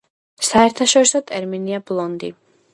[0.47, 2.35] საერთაშორისო ტერმინია ბლონდი.